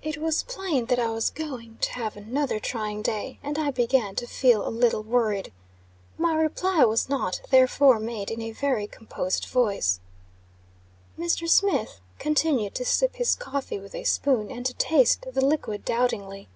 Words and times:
It 0.00 0.18
was 0.18 0.44
plain 0.44 0.86
that 0.86 1.00
I 1.00 1.10
was 1.10 1.28
going 1.28 1.78
to 1.80 1.92
have 1.94 2.16
another 2.16 2.60
trying 2.60 3.02
day; 3.02 3.40
and 3.42 3.58
I 3.58 3.72
began 3.72 4.14
to 4.14 4.24
feel 4.24 4.64
a 4.64 4.70
little 4.70 5.02
worried. 5.02 5.52
My 6.16 6.36
reply 6.36 6.84
was 6.84 7.08
not, 7.08 7.40
therefore, 7.50 7.98
made 7.98 8.30
in 8.30 8.40
a 8.40 8.52
very 8.52 8.86
composed 8.86 9.46
voice. 9.46 9.98
Mr. 11.18 11.50
Smith 11.50 11.98
continued 12.20 12.76
to 12.76 12.84
sip 12.84 13.16
his 13.16 13.34
coffee 13.34 13.80
with 13.80 13.96
a 13.96 14.04
spoon, 14.04 14.52
and 14.52 14.64
to 14.66 14.74
taste 14.74 15.26
the 15.32 15.44
liquid 15.44 15.84
doubtingly. 15.84 16.48